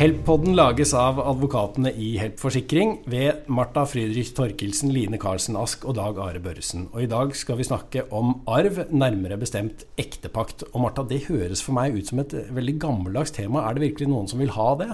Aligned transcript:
Help-podden 0.00 0.54
lages 0.56 0.94
av 0.96 1.18
advokatene 1.20 1.90
i 1.92 2.14
Help 2.16 2.38
Forsikring 2.40 2.94
ved 3.12 3.42
Marta 3.52 3.82
Friedrich 3.84 4.30
Torkelsen, 4.32 4.94
Line 4.94 5.18
Karlsen 5.20 5.58
Ask 5.60 5.82
og 5.84 5.98
Dag 5.98 6.16
Are 6.24 6.40
Børresen. 6.40 6.86
Og 6.94 7.02
i 7.04 7.08
dag 7.10 7.34
skal 7.36 7.58
vi 7.58 7.66
snakke 7.68 8.06
om 8.16 8.30
arv, 8.48 8.78
nærmere 8.88 9.36
bestemt 9.42 9.84
ektepakt. 10.00 10.64
Og 10.70 10.80
Marta, 10.86 11.04
det 11.04 11.26
høres 11.26 11.60
for 11.60 11.76
meg 11.76 11.98
ut 11.98 12.08
som 12.08 12.24
et 12.24 12.32
veldig 12.32 12.78
gammeldags 12.80 13.36
tema. 13.36 13.66
Er 13.68 13.76
det 13.76 13.84
virkelig 13.90 14.08
noen 14.08 14.32
som 14.32 14.40
vil 14.40 14.54
ha 14.56 14.70
det? 14.80 14.88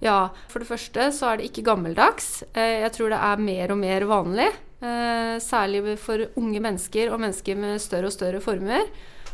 Ja, 0.00 0.18
for 0.48 0.64
det 0.64 0.70
første 0.72 1.12
så 1.12 1.34
er 1.34 1.36
det 1.42 1.50
ikke 1.50 1.68
gammeldags. 1.68 2.32
Eh, 2.54 2.80
jeg 2.86 2.96
tror 2.96 3.12
det 3.12 3.20
er 3.20 3.46
mer 3.52 3.76
og 3.76 3.82
mer 3.84 4.10
vanlig. 4.16 4.48
Eh, 4.80 5.36
særlig 5.44 5.98
for 6.00 6.24
unge 6.40 6.64
mennesker 6.70 7.12
og 7.12 7.20
mennesker 7.20 7.64
med 7.68 7.76
større 7.84 8.08
og 8.08 8.16
større 8.16 8.40
formuer. 8.40 8.88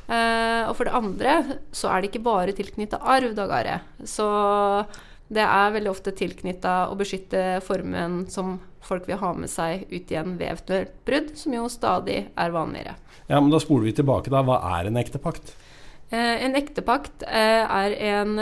Uh, 0.06 0.70
og 0.70 0.76
for 0.78 0.86
det 0.86 0.94
andre 0.94 1.34
så 1.74 1.90
er 1.90 2.02
det 2.02 2.12
ikke 2.12 2.26
bare 2.28 2.54
tilknytta 2.54 3.00
arv, 3.02 3.32
Dag 3.34 3.52
Are. 3.56 3.76
Så 4.06 4.26
det 5.26 5.42
er 5.42 5.74
veldig 5.74 5.90
ofte 5.90 6.14
tilknytta 6.14 6.76
å 6.92 6.98
beskytte 6.98 7.58
formuen 7.66 8.24
som 8.30 8.60
folk 8.86 9.08
vil 9.08 9.18
ha 9.18 9.32
med 9.34 9.50
seg 9.50 9.88
ut 9.90 10.12
igjen 10.12 10.36
ved 10.38 10.52
eventuelt 10.52 10.92
brudd, 11.08 11.32
som 11.34 11.56
jo 11.56 11.66
stadig 11.72 12.20
er 12.30 12.54
vanligere. 12.54 12.94
Ja, 13.26 13.40
men 13.40 13.50
Da 13.50 13.58
spoler 13.58 13.88
vi 13.88 13.96
tilbake. 13.98 14.30
da. 14.30 14.44
Hva 14.46 14.60
er 14.78 14.86
en 14.86 15.00
ektepakt? 15.02 15.56
Uh, 16.06 16.36
en 16.46 16.54
ektepakt 16.54 17.26
uh, 17.26 17.66
er 17.66 17.96
en 18.12 18.38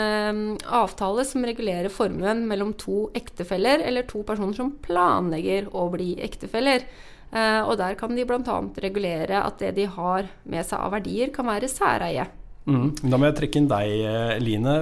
avtale 0.68 1.24
som 1.24 1.48
regulerer 1.48 1.88
formuen 1.88 2.44
mellom 2.50 2.74
to 2.76 3.08
ektefeller, 3.16 3.80
eller 3.80 4.04
to 4.04 4.20
personer 4.20 4.52
som 4.52 4.76
planlegger 4.84 5.72
å 5.72 5.88
bli 5.96 6.12
ektefeller. 6.20 6.84
Eh, 7.34 7.60
og 7.66 7.76
der 7.80 7.96
kan 7.98 8.14
de 8.14 8.24
bl.a. 8.28 8.60
regulere 8.84 9.42
at 9.42 9.58
det 9.58 9.74
de 9.80 9.88
har 9.90 10.30
med 10.46 10.66
seg 10.66 10.78
av 10.78 10.94
verdier, 10.94 11.32
kan 11.34 11.48
være 11.50 11.70
særeie. 11.70 12.28
Mm. 12.64 12.94
Da 13.02 13.18
må 13.18 13.28
jeg 13.28 13.36
trekke 13.40 13.60
inn 13.60 13.68
deg, 13.68 13.90
eh, 14.06 14.36
Line. 14.40 14.76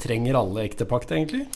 Trenger 0.00 0.38
alle 0.38 0.64
ektepakt, 0.68 1.12
egentlig? 1.12 1.48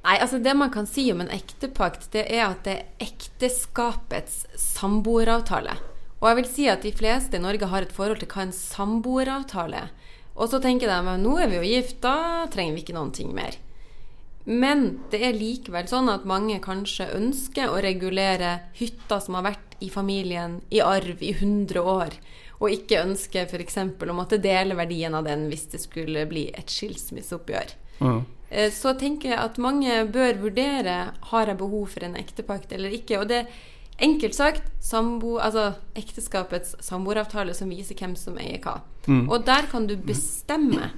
Nei, 0.00 0.16
altså 0.16 0.40
Det 0.42 0.56
man 0.56 0.72
kan 0.72 0.88
si 0.88 1.10
om 1.12 1.20
en 1.20 1.30
ektepakt, 1.30 2.08
det 2.14 2.24
er 2.32 2.46
at 2.48 2.64
det 2.64 2.76
er 2.78 3.06
ekteskapets 3.10 4.46
samboeravtale. 4.56 5.76
Og 6.20 6.28
jeg 6.28 6.38
vil 6.40 6.48
si 6.48 6.68
at 6.68 6.84
de 6.84 6.92
fleste 6.92 7.36
i 7.36 7.42
Norge 7.42 7.68
har 7.68 7.84
et 7.84 7.92
forhold 7.92 8.20
til 8.20 8.28
hva 8.32 8.46
en 8.46 8.56
samboeravtale 8.56 9.84
er. 9.84 9.96
Og 10.40 10.48
så 10.48 10.60
tenker 10.62 10.88
de 10.88 10.96
at 10.96 11.20
nå 11.20 11.34
er 11.36 11.50
vi 11.50 11.58
jo 11.58 11.68
gift, 11.68 12.00
da 12.00 12.46
trenger 12.52 12.78
vi 12.78 12.84
ikke 12.84 12.96
noen 12.96 13.12
ting 13.12 13.34
mer. 13.36 13.58
Men 14.48 15.02
det 15.12 15.20
er 15.20 15.36
likevel 15.36 15.88
sånn 15.90 16.08
at 16.08 16.24
mange 16.28 16.56
kanskje 16.64 17.10
ønsker 17.18 17.68
å 17.68 17.82
regulere 17.84 18.54
hytta 18.78 19.20
som 19.20 19.36
har 19.36 19.50
vært 19.50 19.69
i 19.80 19.90
familien 19.90 20.60
i 20.70 20.82
arv 20.84 21.22
i 21.22 21.32
100 21.32 21.80
år, 21.80 22.16
og 22.60 22.74
ikke 22.74 23.00
ønsker 23.04 23.48
f.eks. 23.48 23.78
å 23.80 24.16
måtte 24.16 24.40
dele 24.42 24.76
verdien 24.78 25.16
av 25.16 25.24
den 25.28 25.48
hvis 25.48 25.68
det 25.72 25.80
skulle 25.82 26.26
bli 26.28 26.48
et 26.52 26.72
skilsmisseoppgjør. 26.72 27.74
Mm. 28.00 28.22
Så 28.74 28.94
tenker 28.98 29.30
jeg 29.30 29.38
at 29.40 29.60
mange 29.62 30.00
bør 30.10 30.40
vurdere 30.42 30.96
har 31.30 31.50
jeg 31.50 31.60
behov 31.60 31.92
for 31.92 32.04
en 32.04 32.16
ektepakt 32.18 32.72
eller 32.74 32.92
ikke. 32.96 33.20
Og 33.22 33.28
det 33.30 33.44
enkelt 34.02 34.34
sagt 34.34 34.66
sambo, 34.82 35.36
altså 35.38 35.70
ekteskapets 35.98 36.74
samboeravtale 36.82 37.54
som 37.56 37.70
viser 37.70 37.98
hvem 38.00 38.16
som 38.18 38.40
eier 38.40 38.58
hva. 38.64 38.80
Mm. 39.06 39.28
Og 39.28 39.46
der 39.46 39.70
kan 39.70 39.86
du 39.86 39.94
bestemme 39.96 40.90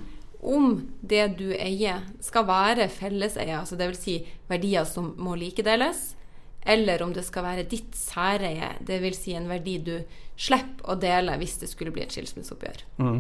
om 0.43 0.89
det 1.01 1.37
du 1.39 1.53
eier, 1.55 2.03
skal 2.25 2.49
være 2.49 2.89
felleseie, 2.91 3.55
altså 3.61 3.79
dvs. 3.79 4.01
Si 4.03 4.17
verdier 4.51 4.87
som 4.89 5.13
må 5.23 5.37
likedeles, 5.39 6.17
eller 6.65 7.03
om 7.03 7.13
det 7.15 7.25
skal 7.27 7.47
være 7.47 7.69
ditt 7.69 7.97
særeie, 7.99 8.77
dvs. 8.87 9.19
Si 9.19 9.35
en 9.35 9.49
verdi 9.51 9.79
du 9.83 9.97
slipper 10.39 10.89
å 10.91 10.97
dele 10.99 11.35
hvis 11.41 11.59
det 11.61 11.69
skulle 11.71 11.93
bli 11.95 12.05
et 12.05 12.15
skilsmisseoppgjør. 12.15 12.81
Mm. 13.03 13.19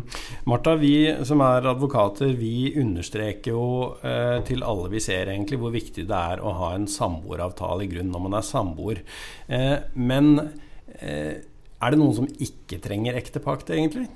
Martha, 0.51 0.75
vi 0.81 0.95
som 1.29 1.43
er 1.45 1.69
advokater, 1.70 2.33
vi 2.39 2.73
understreker 2.81 3.55
jo 3.55 3.67
eh, 4.01 4.39
til 4.48 4.64
alle 4.67 4.91
vi 4.95 5.02
ser 5.02 5.31
egentlig 5.31 5.61
hvor 5.63 5.75
viktig 5.75 6.07
det 6.08 6.23
er 6.33 6.42
å 6.42 6.55
ha 6.61 6.73
en 6.77 6.89
samboeravtale 6.91 7.86
i 7.86 7.92
grunn 7.92 8.11
når 8.14 8.27
man 8.27 8.39
er 8.39 8.48
samboer. 8.48 9.05
Eh, 9.47 9.77
men 9.95 10.35
eh, 10.98 11.42
er 11.83 11.95
det 11.95 12.01
noen 12.01 12.17
som 12.17 12.29
ikke 12.31 12.81
trenger 12.83 13.19
ektepakt, 13.19 13.70
egentlig? 13.75 14.08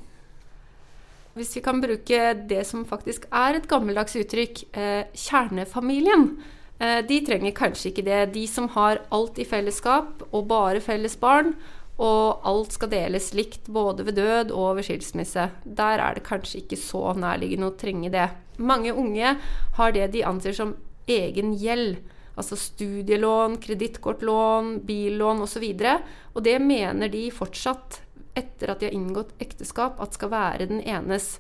Hvis 1.37 1.53
vi 1.59 1.61
kan 1.61 1.83
bruke 1.83 2.21
det 2.49 2.63
som 2.65 2.87
faktisk 2.89 3.27
er 3.35 3.59
et 3.59 3.67
gammeldags 3.69 4.15
uttrykk, 4.17 4.63
eh, 4.73 5.03
kjernefamilien. 5.13 6.31
Eh, 6.79 7.01
de 7.09 7.21
trenger 7.25 7.57
kanskje 7.57 7.91
ikke 7.91 8.05
det. 8.07 8.21
De 8.35 8.45
som 8.51 8.69
har 8.75 9.01
alt 9.15 9.39
i 9.41 9.49
fellesskap 9.49 10.27
og 10.31 10.49
bare 10.51 10.83
felles 10.85 11.17
barn, 11.21 11.55
og 11.97 12.45
alt 12.45 12.75
skal 12.77 12.91
deles 12.93 13.31
likt 13.33 13.71
både 13.73 14.05
ved 14.05 14.19
død 14.21 14.53
og 14.53 14.77
ved 14.77 14.85
skilsmisse. 14.85 15.49
Der 15.65 16.03
er 16.03 16.19
det 16.19 16.27
kanskje 16.27 16.61
ikke 16.61 16.77
så 16.81 17.15
nærliggende 17.17 17.71
å 17.71 17.79
trenge 17.81 18.13
det. 18.13 18.29
Mange 18.61 18.93
unge 18.93 19.39
har 19.79 19.97
det 19.97 20.11
de 20.13 20.25
anser 20.29 20.57
som 20.57 20.75
egen 21.09 21.55
gjeld. 21.57 21.97
Altså 22.37 22.59
studielån, 22.61 23.57
kredittkortlån, 23.65 24.83
billån 24.85 25.41
osv. 25.47 25.65
Og, 25.65 25.81
så 25.81 25.97
og 26.37 26.45
det 26.45 26.59
mener 26.61 27.09
de 27.09 27.31
fortsatt 27.33 28.03
etter 28.37 28.69
at 28.69 28.83
de 28.83 28.91
har 28.91 28.97
inngått 28.97 29.33
ekteskap, 29.41 29.97
at 29.97 30.13
skal 30.13 30.35
være 30.35 30.69
den 30.69 30.83
enes. 30.85 31.39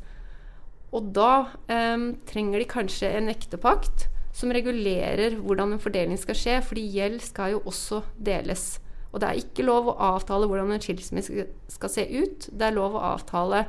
Og 0.96 1.12
da 1.12 1.50
eh, 1.68 2.12
trenger 2.24 2.62
de 2.62 2.70
kanskje 2.70 3.12
en 3.12 3.28
ektepakt 3.28 4.08
som 4.36 4.52
regulerer 4.52 5.38
hvordan 5.40 5.74
en 5.74 5.82
fordeling 5.82 6.18
skal 6.20 6.36
skje, 6.36 6.58
fordi 6.64 6.84
gjeld 6.98 7.22
skal 7.24 7.56
jo 7.56 7.62
også 7.64 8.02
deles. 8.20 8.76
Og 9.14 9.22
det 9.22 9.28
er 9.28 9.40
ikke 9.40 9.64
lov 9.64 9.88
å 9.88 9.98
avtale 10.12 10.48
hvordan 10.50 10.74
en 10.74 10.82
skilsmisse 10.82 11.46
skal 11.72 11.92
se 11.92 12.04
ut. 12.04 12.48
Det 12.52 12.66
er 12.68 12.76
lov 12.76 12.98
å 12.98 13.04
avtale 13.14 13.64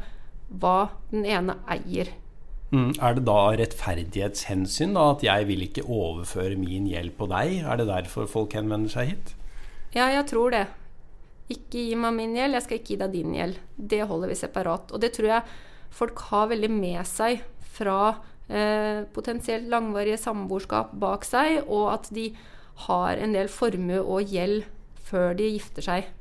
hva 0.48 0.90
den 1.14 1.24
ene 1.28 1.56
eier. 1.72 2.12
Mm. 2.74 2.98
Er 3.00 3.16
det 3.16 3.24
da 3.30 3.38
rettferdighetshensyn 3.56 4.98
da, 4.98 5.06
at 5.14 5.24
jeg 5.24 5.48
vil 5.48 5.64
ikke 5.70 5.86
overføre 5.88 6.60
min 6.60 6.90
gjeld 6.92 7.16
på 7.16 7.30
deg? 7.32 7.62
Er 7.64 7.80
det 7.80 7.88
derfor 7.88 8.28
folk 8.28 8.58
henvender 8.58 8.92
seg 8.92 9.14
hit? 9.14 9.34
Ja, 9.96 10.10
jeg 10.12 10.26
tror 10.34 10.52
det. 10.52 10.66
Ikke 11.48 11.80
gi 11.80 11.96
meg 11.96 12.18
min 12.18 12.36
gjeld, 12.36 12.58
jeg 12.58 12.66
skal 12.66 12.82
ikke 12.82 12.92
gi 12.92 13.02
deg 13.06 13.16
din 13.16 13.38
gjeld. 13.38 13.62
Det 13.80 14.04
holder 14.10 14.34
vi 14.34 14.42
separat. 14.42 14.92
Og 14.92 15.00
det 15.00 15.14
tror 15.16 15.32
jeg 15.32 15.54
folk 15.96 16.26
har 16.28 16.52
veldig 16.52 16.74
med 16.76 17.08
seg 17.08 17.40
fra 17.78 18.18
potensielt 19.12 19.68
langvarige 19.68 20.16
samboerskap 20.22 20.94
bak 20.96 21.26
seg, 21.28 21.66
og 21.68 21.90
at 21.98 22.08
de 22.16 22.30
har 22.88 23.20
en 23.20 23.34
del 23.36 23.50
formue 23.52 24.00
og 24.00 24.32
gjeld 24.32 24.64
før 25.08 25.36
de 25.38 25.50
gifter 25.56 25.86
seg. 25.86 26.12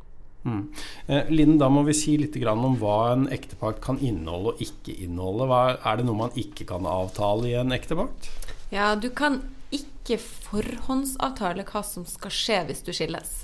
Mm. 0.46 0.62
Eh, 1.06 1.30
Linn, 1.30 1.56
da 1.58 1.68
må 1.72 1.82
vi 1.88 1.94
si 1.96 2.14
litt 2.20 2.36
om 2.46 2.78
hva 2.78 2.96
en 3.16 3.26
ektepakt 3.34 3.82
kan 3.82 3.98
inneholde 3.98 4.54
og 4.54 4.62
ikke 4.62 4.94
inneholde. 5.06 5.48
Hva, 5.50 5.60
er 5.74 5.98
det 5.98 6.06
noe 6.06 6.20
man 6.22 6.38
ikke 6.38 6.68
kan 6.68 6.86
avtale 6.86 7.50
i 7.50 7.56
en 7.58 7.74
ektepakt? 7.74 8.30
Ja, 8.70 8.94
du 8.94 9.10
kan 9.10 9.40
ikke 9.74 10.18
forhåndsavtale 10.22 11.66
hva 11.66 11.82
som 11.86 12.06
skal 12.06 12.34
skje 12.34 12.62
hvis 12.70 12.84
du 12.86 12.92
skilles. 12.94 13.34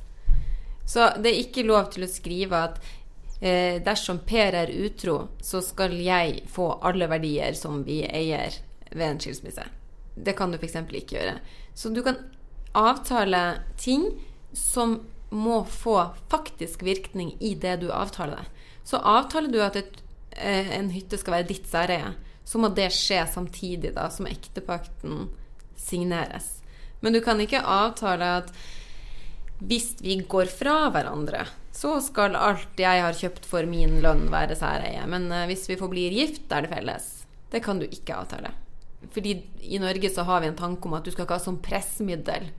Så 0.86 1.10
det 1.22 1.32
er 1.32 1.42
ikke 1.42 1.66
lov 1.66 1.90
til 1.94 2.06
å 2.06 2.10
skrive 2.10 2.64
at 2.70 2.78
eh, 3.40 3.82
dersom 3.82 4.22
Per 4.26 4.58
er 4.62 4.74
utro, 4.86 5.16
så 5.42 5.62
skal 5.64 5.98
jeg 5.98 6.44
få 6.50 6.70
alle 6.86 7.10
verdier 7.10 7.58
som 7.58 7.82
vi 7.86 8.02
eier 8.06 8.62
ved 8.92 9.06
en 9.08 9.20
skilsmisse. 9.20 9.64
Det 10.14 10.36
kan 10.36 10.52
du 10.52 10.58
f.eks. 10.58 10.76
ikke 10.76 11.16
gjøre. 11.16 11.38
Så 11.74 11.92
du 11.92 12.02
kan 12.04 12.18
avtale 12.76 13.62
ting 13.80 14.10
som 14.52 15.00
må 15.32 15.62
få 15.64 16.10
faktisk 16.28 16.82
virkning 16.84 17.32
i 17.40 17.54
det 17.54 17.78
du 17.80 17.88
avtaler 17.92 18.42
deg. 18.42 18.66
Så 18.84 19.00
avtaler 19.00 19.52
du 19.52 19.60
at 19.64 19.78
et, 19.80 20.02
eh, 20.36 20.74
en 20.76 20.90
hytte 20.92 21.18
skal 21.18 21.38
være 21.38 21.48
ditt 21.48 21.68
særeie, 21.68 22.12
så 22.44 22.58
må 22.58 22.68
det 22.74 22.90
skje 22.92 23.22
samtidig 23.30 23.94
da 23.96 24.08
som 24.10 24.28
ektepakten 24.28 25.30
signeres. 25.76 26.60
Men 27.00 27.12
du 27.12 27.20
kan 27.20 27.40
ikke 27.40 27.62
avtale 27.62 28.28
at 28.42 28.52
hvis 29.62 29.94
vi 30.02 30.18
går 30.28 30.50
fra 30.50 30.90
hverandre, 30.90 31.46
så 31.72 31.96
skal 32.04 32.36
alt 32.36 32.78
jeg 32.78 33.02
har 33.02 33.16
kjøpt 33.16 33.46
for 33.48 33.66
min 33.68 34.00
lønn, 34.04 34.26
være 34.32 34.58
særeie. 34.58 35.02
Men 35.08 35.30
uh, 35.32 35.46
hvis 35.48 35.68
vi 35.70 35.78
forblir 35.80 36.14
gift, 36.14 36.44
er 36.52 36.66
det 36.66 36.72
felles. 36.74 37.08
Det 37.52 37.62
kan 37.64 37.80
du 37.80 37.86
ikke 37.86 38.16
avtale. 38.18 38.52
Fordi 39.12 39.36
i 39.66 39.80
Norge 39.82 40.10
så 40.12 40.24
har 40.28 40.42
vi 40.42 40.50
en 40.52 40.58
tanke 40.58 40.88
om 40.88 40.94
at 40.96 41.04
du 41.04 41.10
skal 41.12 41.26
ikke 41.26 41.38
ha 41.40 41.42
som 41.42 41.60
pressmiddel. 41.62 42.50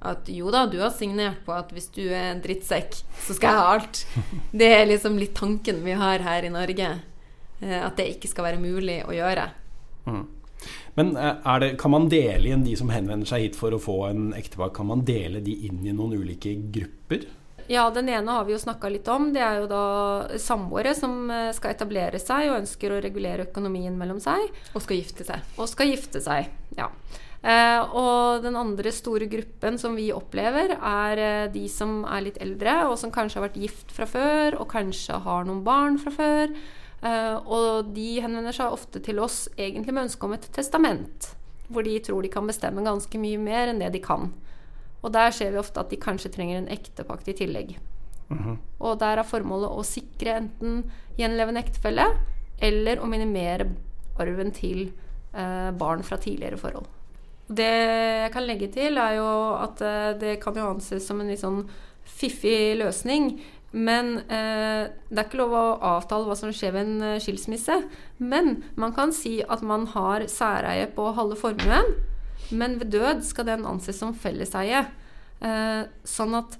At 0.00 0.30
jo 0.32 0.48
da, 0.52 0.64
du 0.70 0.78
har 0.80 0.92
signert 0.94 1.42
på 1.44 1.52
at 1.52 1.72
hvis 1.76 1.90
du 1.92 2.02
er 2.06 2.30
en 2.30 2.42
drittsekk, 2.44 3.02
så 3.26 3.36
skal 3.36 3.50
jeg 3.50 3.60
ha 3.60 3.72
alt. 3.74 4.02
Det 4.62 4.70
er 4.78 4.88
liksom 4.88 5.18
litt 5.20 5.34
tanken 5.36 5.82
vi 5.84 5.96
har 5.98 6.24
her 6.24 6.46
i 6.46 6.52
Norge. 6.52 6.92
Uh, 7.60 7.80
at 7.84 7.98
det 7.98 8.14
ikke 8.14 8.30
skal 8.30 8.46
være 8.46 8.62
mulig 8.62 9.02
å 9.04 9.12
gjøre. 9.12 9.50
Mm. 10.08 10.22
Men 10.94 11.12
eh, 11.16 11.58
det, 11.60 11.74
kan 11.80 11.92
man 11.92 12.08
dele 12.12 12.48
igjen 12.48 12.64
de 12.64 12.74
som 12.76 12.90
henvender 12.92 13.28
seg 13.28 13.46
hit 13.46 13.58
for 13.58 13.72
å 13.72 13.80
få 13.80 13.96
en 14.10 14.30
ektepar, 14.36 14.72
kan 14.76 14.88
man 14.90 15.04
dele 15.08 15.40
de 15.44 15.54
inn 15.68 15.84
i 15.86 15.94
noen 15.96 16.18
ulike 16.20 16.52
grupper? 16.74 17.24
Ja, 17.70 17.84
den 17.94 18.08
ene 18.10 18.34
har 18.34 18.44
vi 18.48 18.56
jo 18.56 18.58
snakka 18.58 18.88
litt 18.90 19.06
om. 19.08 19.28
Det 19.30 19.42
er 19.46 19.60
jo 19.60 19.68
da 19.70 19.84
samboere 20.42 20.90
som 20.98 21.30
eh, 21.30 21.52
skal 21.54 21.76
etablere 21.76 22.18
seg 22.18 22.48
og 22.50 22.56
ønsker 22.64 22.90
å 22.90 23.02
regulere 23.04 23.46
økonomien 23.46 23.94
mellom 23.94 24.18
seg. 24.22 24.48
Og 24.74 24.82
skal 24.82 24.98
gifte 24.98 25.26
seg. 25.28 25.44
Og 25.54 25.70
skal 25.70 25.92
gifte 25.92 26.22
seg, 26.24 26.50
ja. 26.74 26.88
Eh, 27.40 27.94
og 27.94 28.42
den 28.42 28.58
andre 28.58 28.90
store 28.92 29.30
gruppen 29.30 29.78
som 29.78 29.94
vi 29.94 30.10
opplever, 30.12 30.74
er 30.74 31.22
eh, 31.22 31.46
de 31.54 31.62
som 31.70 32.02
er 32.10 32.26
litt 32.26 32.42
eldre, 32.42 32.74
og 32.90 32.98
som 32.98 33.14
kanskje 33.14 33.38
har 33.38 33.46
vært 33.46 33.62
gift 33.62 33.94
fra 33.94 34.10
før, 34.10 34.58
og 34.58 34.66
kanskje 34.74 35.22
har 35.22 35.46
noen 35.46 35.62
barn 35.62 36.02
fra 36.02 36.12
før. 36.14 36.58
Uh, 37.00 37.38
og 37.48 37.94
de 37.94 38.18
henvender 38.20 38.52
seg 38.52 38.74
ofte 38.74 39.00
til 39.00 39.22
oss 39.24 39.46
egentlig 39.56 39.94
med 39.96 40.10
ønske 40.10 40.26
om 40.26 40.34
et 40.36 40.50
testament. 40.52 41.30
hvor 41.70 41.86
de 41.86 41.94
tror 42.02 42.20
de 42.20 42.28
kan 42.28 42.48
bestemme 42.50 42.82
ganske 42.82 43.18
mye 43.22 43.38
mer 43.38 43.70
enn 43.70 43.78
det 43.78 43.92
de 43.94 44.00
kan. 44.02 44.32
Og 45.00 45.12
der 45.14 45.32
ser 45.34 45.52
vi 45.54 45.60
ofte 45.60 45.80
at 45.80 45.90
de 45.92 46.00
kanskje 46.00 46.32
trenger 46.34 46.60
en 46.60 46.70
ektepakt 46.72 47.28
i 47.32 47.36
tillegg. 47.38 47.76
Og 48.78 48.98
der 49.00 49.18
er 49.18 49.26
formålet 49.26 49.72
å 49.74 49.82
sikre 49.86 50.36
enten 50.38 50.84
gjenlevende 51.18 51.62
ektefelle 51.64 52.06
eller 52.62 53.00
å 53.00 53.08
minimere 53.10 53.66
arven 54.20 54.52
til 54.54 54.90
eh, 55.32 55.70
barn 55.80 56.04
fra 56.06 56.20
tidligere 56.20 56.60
forhold. 56.60 56.86
Det 57.50 57.66
jeg 57.66 58.32
kan 58.34 58.46
legge 58.46 58.68
til, 58.70 58.98
er 59.00 59.16
jo 59.18 59.30
at 59.58 59.80
eh, 59.82 60.10
det 60.20 60.36
kan 60.42 60.54
jo 60.54 60.68
anses 60.70 61.06
som 61.08 61.20
en 61.20 61.32
litt 61.32 61.42
sånn 61.42 61.64
fiffig 62.06 62.76
løsning. 62.78 63.32
Men 63.72 64.16
eh, 64.26 64.90
det 65.10 65.18
er 65.18 65.26
ikke 65.26 65.40
lov 65.40 65.54
å 65.54 65.64
avtale 65.96 66.26
hva 66.26 66.36
som 66.38 66.52
skjer 66.54 66.74
ved 66.74 66.86
en 66.86 67.08
eh, 67.08 67.18
skilsmisse. 67.22 67.80
Men 68.22 68.60
man 68.78 68.94
kan 68.94 69.14
si 69.14 69.40
at 69.42 69.62
man 69.66 69.88
har 69.94 70.26
særeie 70.30 70.86
på 70.94 71.10
halve 71.18 71.38
formuen, 71.38 71.94
men 72.50 72.78
ved 72.80 72.92
død 72.94 73.24
skal 73.26 73.48
den 73.48 73.66
anses 73.68 74.00
som 74.00 74.16
felleseie. 74.16 74.84
Eh, 75.40 75.82
sånn 76.04 76.36
at 76.36 76.56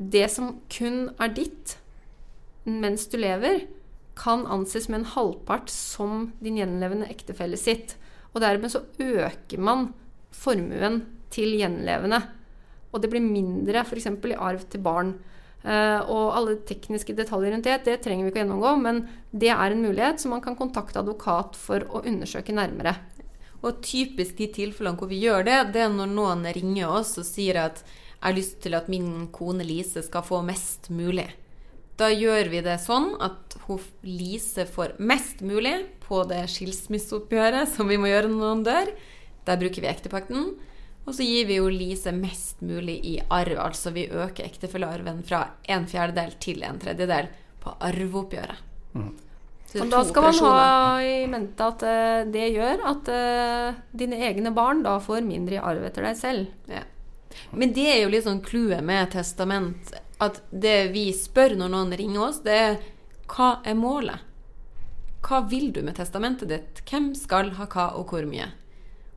det 0.00 0.26
som 0.32 0.54
kun 0.72 1.10
er 1.20 1.32
ditt 1.36 1.76
mens 2.64 3.06
du 3.10 3.18
lever, 3.20 3.66
kan 4.20 4.44
anses 4.52 4.88
med 4.90 5.00
en 5.00 5.10
halvpart 5.14 5.70
som 5.72 6.28
din 6.44 6.58
gjenlevende 6.60 7.08
ektefelle 7.12 7.56
sitt. 7.60 7.96
Og 8.34 8.42
dermed 8.44 8.72
så 8.72 8.84
øker 9.00 9.60
man 9.60 9.90
formuen 10.34 11.02
til 11.32 11.56
gjenlevende. 11.56 12.20
Og 12.90 13.02
det 13.02 13.10
blir 13.12 13.24
mindre 13.24 13.84
f.eks. 13.84 14.08
i 14.10 14.36
arv 14.36 14.66
til 14.70 14.82
barn. 14.84 15.14
Uh, 15.60 16.00
og 16.08 16.36
alle 16.38 16.54
tekniske 16.64 17.12
detaljer 17.12 17.52
rundt 17.52 17.66
det, 17.68 17.82
det 17.84 17.98
trenger 18.00 18.24
vi 18.24 18.30
ikke 18.32 18.40
å 18.40 18.42
gjennomgå, 18.46 18.70
men 18.80 19.02
det 19.28 19.50
er 19.52 19.74
en 19.74 19.82
mulighet, 19.84 20.22
så 20.22 20.30
man 20.32 20.40
kan 20.40 20.56
kontakte 20.56 21.02
advokat 21.02 21.58
for 21.60 21.84
å 21.84 22.00
undersøke 22.08 22.54
nærmere. 22.56 22.94
Og 23.60 23.82
typisk 23.84 24.38
de 24.38 24.48
tilfellene 24.54 24.96
hvor 25.00 25.10
vi 25.10 25.20
gjør 25.24 25.44
det, 25.46 25.58
det 25.74 25.84
er 25.84 25.92
når 25.92 26.14
noen 26.14 26.46
ringer 26.56 26.92
oss 27.00 27.16
og 27.20 27.26
sier 27.28 27.60
at 27.66 27.82
jeg 27.84 28.24
har 28.24 28.36
lyst 28.36 28.58
til 28.64 28.76
at 28.76 28.88
min 28.92 29.28
kone 29.32 29.64
Lise 29.64 30.02
skal 30.04 30.24
få 30.24 30.42
mest 30.44 30.90
mulig. 30.92 31.28
Da 32.00 32.08
gjør 32.12 32.48
vi 32.52 32.62
det 32.64 32.78
sånn 32.80 33.12
at 33.20 33.56
Lise 34.04 34.64
får 34.68 34.96
mest 35.04 35.42
mulig 35.44 35.74
på 36.04 36.22
det 36.28 36.42
skilsmisseoppgjøret 36.52 37.68
som 37.74 37.88
vi 37.88 37.98
må 38.00 38.08
gjøre 38.08 38.28
når 38.32 38.40
noen 38.40 38.64
dør. 38.64 38.92
Der 39.48 39.60
bruker 39.60 39.84
vi 39.84 39.90
ektepakten. 39.90 40.50
Og 41.08 41.16
så 41.16 41.24
gir 41.24 41.48
vi 41.48 41.58
jo 41.58 41.68
Lise 41.72 42.12
mest 42.16 42.60
mulig 42.64 42.98
i 43.08 43.14
arv. 43.32 43.56
Altså 43.60 43.92
vi 43.92 44.08
øker 44.08 44.46
ektefellearven 44.46 45.22
fra 45.28 45.42
en 45.68 45.88
fjerdedel 45.88 46.36
til 46.44 46.64
en 46.64 46.80
tredjedel 46.80 47.30
på 47.60 47.72
arveoppgjøret. 47.88 48.64
Mm. 48.96 49.12
Og 49.78 49.90
da 49.92 50.00
skal 50.06 50.24
man 50.26 50.38
ha 50.42 51.02
i 51.04 51.26
mente 51.30 51.66
at 51.66 51.82
uh, 51.86 52.22
det 52.30 52.48
gjør 52.56 52.80
at 52.90 53.10
uh, 53.14 53.80
dine 53.94 54.18
egne 54.26 54.50
barn 54.54 54.82
da 54.82 54.96
får 55.02 55.22
mindre 55.26 55.58
i 55.58 55.62
arv 55.62 55.84
etter 55.86 56.08
deg 56.08 56.18
selv. 56.18 56.48
Ja. 56.70 56.82
Men 57.54 57.74
det 57.76 57.86
er 57.92 58.00
jo 58.02 58.10
litt 58.10 58.26
sånn 58.26 58.42
clouet 58.42 58.82
med 58.84 59.12
testament. 59.14 59.92
At 60.20 60.42
det 60.50 60.90
vi 60.94 61.08
spør 61.16 61.54
når 61.60 61.70
noen 61.72 61.94
ringer 61.96 62.26
oss, 62.26 62.42
det 62.44 62.56
er 62.56 62.80
hva 63.30 63.60
er 63.64 63.78
målet? 63.78 64.26
Hva 65.22 65.44
vil 65.46 65.70
du 65.72 65.84
med 65.86 65.98
testamentet 66.00 66.50
ditt? 66.50 66.82
Hvem 66.88 67.12
skal 67.14 67.54
ha 67.58 67.68
hva, 67.70 67.92
og 68.00 68.10
hvor 68.10 68.26
mye? 68.26 68.48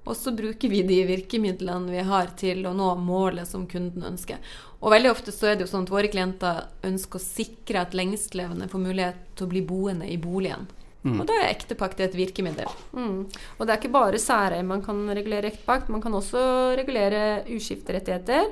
Og 0.03 0.17
så 0.19 0.33
bruker 0.35 0.69
vi 0.69 0.81
de 0.83 0.99
virkemidlene 1.07 1.93
vi 1.93 2.03
har 2.03 2.33
til 2.39 2.65
å 2.67 2.73
nå 2.75 2.89
målet 2.99 3.47
som 3.47 3.63
kunden 3.71 4.03
ønsker. 4.03 4.39
Og 4.83 4.91
veldig 4.91 5.13
ofte 5.13 5.31
så 5.31 5.49
er 5.49 5.55
det 5.55 5.65
jo 5.65 5.71
sånn 5.71 5.85
at 5.87 5.93
våre 5.93 6.11
klienter 6.11 6.65
ønsker 6.83 7.19
å 7.19 7.23
sikre 7.23 7.85
at 7.85 7.95
lengstlevende 7.95 8.67
får 8.71 8.83
mulighet 8.83 9.21
til 9.37 9.47
å 9.47 9.53
bli 9.53 9.61
boende 9.63 10.09
i 10.11 10.17
boligen. 10.19 10.67
Mm. 11.03 11.17
Og 11.19 11.27
da 11.27 11.37
er 11.39 11.49
ektepakt 11.51 11.99
et 12.03 12.15
virkemiddel. 12.15 12.67
Mm. 12.95 13.23
Og 13.57 13.63
det 13.63 13.73
er 13.73 13.79
ikke 13.79 13.95
bare 13.95 14.19
særeie 14.19 14.63
man 14.67 14.83
kan 14.83 15.01
regulere 15.11 15.51
ektepakt, 15.51 15.91
man 15.91 16.03
kan 16.03 16.15
også 16.15 16.43
regulere 16.79 17.43
uskifterettigheter. 17.51 18.51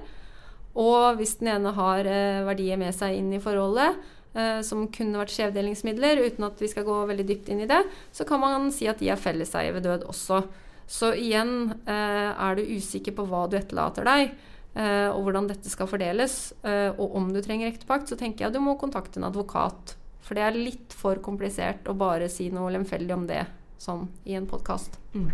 Og 0.80 1.19
hvis 1.19 1.38
den 1.39 1.51
ene 1.51 1.71
har 1.75 2.07
eh, 2.07 2.42
verdier 2.48 2.80
med 2.80 2.95
seg 2.95 3.18
inn 3.19 3.31
i 3.36 3.44
forholdet, 3.44 4.00
eh, 4.36 4.59
som 4.68 4.88
kunne 4.92 5.19
vært 5.19 5.36
skjevdelingsmidler, 5.36 6.24
uten 6.27 6.48
at 6.48 6.63
vi 6.63 6.71
skal 6.71 6.88
gå 6.88 6.98
veldig 7.12 7.27
dypt 7.27 7.51
inn 7.51 7.63
i 7.63 7.69
det, 7.71 7.81
så 8.15 8.27
kan 8.27 8.44
man 8.44 8.71
si 8.75 8.88
at 8.92 9.03
de 9.03 9.12
er 9.12 9.19
felleseie 9.19 9.71
ved 9.75 9.88
død 9.88 10.07
også. 10.12 10.45
Så 10.91 11.13
igjen, 11.15 11.71
eh, 11.88 12.31
er 12.35 12.55
du 12.57 12.65
usikker 12.67 13.15
på 13.15 13.23
hva 13.29 13.45
du 13.47 13.55
etterlater 13.55 14.03
deg, 14.03 14.33
eh, 14.75 15.07
og 15.07 15.23
hvordan 15.23 15.47
dette 15.47 15.71
skal 15.71 15.88
fordeles, 15.88 16.51
eh, 16.67 16.89
og 16.91 17.15
om 17.15 17.29
du 17.31 17.39
trenger 17.41 17.71
ektepakt, 17.71 18.11
så 18.11 18.17
tenker 18.19 18.45
jeg 18.45 18.57
du 18.57 18.59
må 18.59 18.75
kontakte 18.79 19.21
en 19.21 19.29
advokat. 19.29 19.95
For 20.21 20.35
det 20.35 20.43
er 20.43 20.59
litt 20.59 20.95
for 20.95 21.15
komplisert 21.23 21.88
å 21.88 21.95
bare 21.97 22.27
si 22.29 22.49
noe 22.51 22.73
lemfeldig 22.75 23.15
om 23.15 23.23
det 23.29 23.45
sånn 23.79 24.09
i 24.27 24.35
en 24.35 24.49
podkast. 24.51 24.99
Mm. 25.15 25.31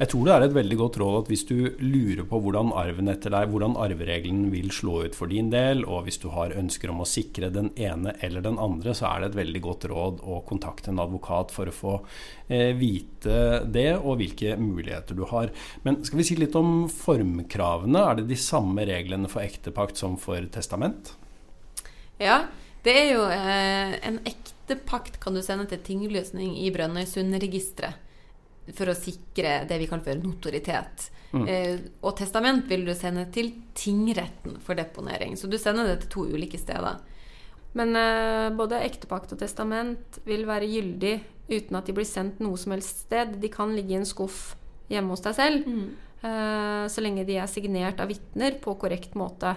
Jeg 0.00 0.08
tror 0.08 0.24
det 0.24 0.32
er 0.32 0.44
et 0.46 0.54
veldig 0.56 0.76
godt 0.80 0.96
råd 1.02 1.16
at 1.18 1.28
hvis 1.28 1.42
du 1.46 1.56
lurer 1.84 2.24
på 2.26 2.38
hvordan 2.40 2.70
arven 2.80 3.10
etter 3.12 3.30
deg, 3.34 3.50
hvordan 3.52 3.74
arveregelen 3.76 4.46
vil 4.50 4.70
slå 4.72 5.02
ut 5.04 5.16
for 5.16 5.28
din 5.28 5.50
del, 5.52 5.84
og 5.84 6.06
hvis 6.06 6.16
du 6.22 6.30
har 6.32 6.54
ønsker 6.56 6.90
om 6.90 7.02
å 7.04 7.08
sikre 7.08 7.50
den 7.52 7.68
ene 7.76 8.14
eller 8.24 8.44
den 8.44 8.56
andre, 8.62 8.94
så 8.96 9.10
er 9.10 9.20
det 9.20 9.30
et 9.30 9.38
veldig 9.42 9.62
godt 9.66 9.84
råd 9.92 10.22
å 10.24 10.40
kontakte 10.48 10.90
en 10.90 11.02
advokat 11.04 11.52
for 11.52 11.68
å 11.68 11.74
få 11.76 11.94
eh, 12.48 12.72
vite 12.78 13.60
det, 13.68 13.90
og 14.00 14.16
hvilke 14.22 14.56
muligheter 14.56 15.18
du 15.18 15.26
har. 15.28 15.52
Men 15.84 16.00
skal 16.08 16.22
vi 16.22 16.26
si 16.30 16.38
litt 16.40 16.56
om 16.58 16.88
formkravene? 16.88 18.06
Er 18.08 18.22
det 18.22 18.30
de 18.32 18.38
samme 18.40 18.86
reglene 18.88 19.28
for 19.30 19.44
ektepakt 19.44 20.00
som 20.00 20.16
for 20.20 20.40
testament? 20.56 21.12
Ja, 22.16 22.46
det 22.86 22.96
er 22.96 23.12
jo 23.12 23.26
eh, 23.28 24.00
en 24.08 24.22
ektepakt 24.24 25.20
kan 25.20 25.36
du 25.36 25.44
sende 25.44 25.68
til 25.68 25.84
tingløsning 25.84 26.56
i 26.64 26.72
Brønnøysundregisteret 26.72 28.08
for 28.70 28.90
å 28.92 28.96
sikre 28.96 29.62
det 29.68 29.78
vi 29.80 29.88
kaller 29.90 30.06
for 30.06 30.22
notoritet. 30.22 31.08
Mm. 31.32 31.46
Eh, 31.48 31.78
og 32.04 32.14
testament 32.20 32.68
vil 32.70 32.84
du 32.86 32.92
sende 32.94 33.24
til 33.34 33.50
tingretten 33.78 34.60
for 34.62 34.78
deponering. 34.78 35.34
Så 35.38 35.50
du 35.50 35.58
sender 35.58 35.88
det 35.88 36.02
til 36.04 36.12
to 36.16 36.26
ulike 36.36 36.60
steder. 36.60 37.00
Men 37.78 37.96
eh, 37.96 38.48
både 38.54 38.82
ektepakt 38.84 39.32
og 39.34 39.40
testament 39.40 40.20
vil 40.28 40.44
være 40.48 40.68
gyldig 40.68 41.14
uten 41.52 41.78
at 41.78 41.88
de 41.88 41.94
blir 41.96 42.08
sendt 42.08 42.40
noe 42.44 42.58
som 42.60 42.74
helst 42.76 43.06
sted. 43.06 43.38
De 43.42 43.50
kan 43.52 43.72
ligge 43.74 43.96
i 43.96 44.00
en 44.00 44.08
skuff 44.08 44.52
hjemme 44.92 45.14
hos 45.14 45.24
deg 45.24 45.36
selv, 45.38 45.68
mm. 45.68 45.86
eh, 46.28 46.82
så 46.92 47.04
lenge 47.04 47.24
de 47.28 47.38
er 47.40 47.48
signert 47.50 48.02
av 48.02 48.10
vitner 48.12 48.58
på 48.60 48.76
korrekt 48.80 49.16
måte. 49.18 49.54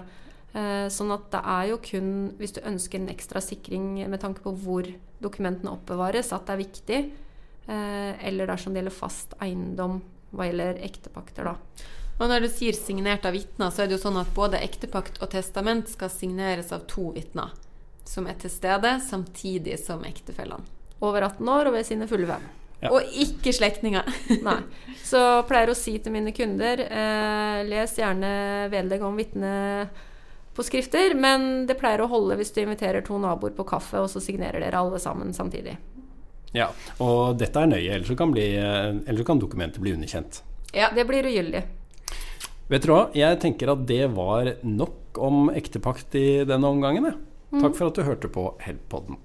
Eh, 0.55 0.87
sånn 0.93 1.11
at 1.11 1.27
det 1.33 1.41
er 1.51 1.69
jo 1.73 1.81
kun 1.83 2.11
hvis 2.39 2.55
du 2.55 2.61
ønsker 2.63 3.01
en 3.01 3.11
ekstra 3.11 3.41
sikring 3.43 3.97
med 4.07 4.21
tanke 4.23 4.43
på 4.45 4.53
hvor 4.63 4.87
dokumentene 5.23 5.73
oppbevares, 5.73 6.31
at 6.31 6.47
det 6.47 6.55
er 6.55 6.63
viktig. 6.63 6.99
Eh, 7.67 8.27
eller 8.27 8.47
dersom 8.47 8.73
det 8.73 8.83
gjelder 8.83 8.93
fast 8.93 9.33
eiendom 9.41 9.99
hva 10.35 10.49
gjelder 10.49 10.81
ektepakter, 10.85 11.47
da. 11.47 11.85
Og 12.15 12.29
når 12.31 12.45
du 12.45 12.49
sier 12.51 12.75
signert 12.77 13.25
av 13.27 13.35
vitner, 13.35 13.71
så 13.73 13.83
er 13.83 13.89
det 13.89 13.97
jo 13.97 14.03
sånn 14.05 14.19
at 14.21 14.31
både 14.35 14.61
ektepakt 14.63 15.17
og 15.23 15.31
testament 15.33 15.89
skal 15.91 16.11
signeres 16.11 16.71
av 16.75 16.85
to 16.91 17.09
vitner 17.15 17.51
som 18.05 18.27
er 18.29 18.37
til 18.39 18.51
stede 18.53 18.99
samtidig 19.03 19.79
som 19.81 20.03
ektefellene. 20.05 20.63
Over 21.03 21.25
18 21.27 21.49
år 21.51 21.69
og 21.69 21.75
ved 21.75 21.87
sine 21.87 22.07
fulle 22.07 22.29
fem. 22.29 22.45
Ja. 22.83 22.91
Og 22.93 23.17
ikke 23.17 23.51
slektninger. 23.55 24.07
Nei. 24.47 24.59
Så 25.03 25.19
pleier 25.49 25.71
å 25.71 25.77
si 25.77 25.97
til 25.99 26.13
mine 26.13 26.31
kunder 26.35 26.85
eh, 26.85 27.63
les 27.67 27.97
gjerne 27.97 28.31
vedlegg 28.71 29.03
om 29.03 29.17
vitne 29.17 29.55
på 30.55 30.63
skrifter, 30.63 31.17
men 31.19 31.65
det 31.67 31.75
pleier 31.81 32.05
å 32.05 32.07
holde 32.11 32.37
hvis 32.39 32.53
du 32.55 32.61
inviterer 32.61 33.03
to 33.03 33.17
naboer 33.19 33.51
på 33.57 33.65
kaffe, 33.67 33.99
og 33.99 34.07
så 34.11 34.21
signerer 34.23 34.63
dere 34.63 34.79
alle 34.79 35.01
sammen 35.03 35.33
samtidig. 35.35 35.75
Ja, 36.55 36.69
og 37.03 37.35
dette 37.39 37.61
er 37.61 37.71
nøye, 37.71 37.89
ellers 37.97 38.17
kan, 38.17 38.31
bli, 38.31 38.45
ellers 38.55 39.27
kan 39.27 39.41
dokumentet 39.41 39.83
bli 39.83 39.95
underkjent. 39.95 40.41
Ja, 40.75 40.89
det 40.95 41.05
blir 41.07 41.27
ugyldig. 41.27 41.65
Vet 42.71 42.81
dere 42.81 42.95
hva, 42.95 43.01
jeg 43.13 43.39
tenker 43.43 43.69
at 43.75 43.83
det 43.85 44.05
var 44.15 44.55
nok 44.65 45.19
om 45.21 45.51
ektepakt 45.53 46.15
i 46.17 46.27
denne 46.47 46.71
omgangen. 46.71 47.11
Mm. 47.51 47.61
Takk 47.61 47.75
for 47.77 47.91
at 47.91 47.99
du 47.99 48.07
hørte 48.07 48.31
på 48.31 48.47
Help-podden. 48.63 49.19